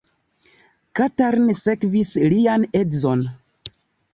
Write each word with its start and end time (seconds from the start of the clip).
Katalin 0.99 1.51
sekvis 1.59 2.15
lian 2.35 2.67
edzon. 2.81 3.23